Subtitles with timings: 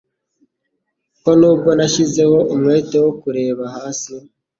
[1.23, 4.13] ko nubwo nashyizeho umwete wo kureba hasi